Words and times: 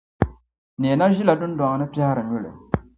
Neena 0.79 1.05
ʒila 1.15 1.33
dundɔŋ 1.41 1.73
ni 1.77 1.85
n-piɛhiri 1.87 2.21
nyuli 2.23 2.51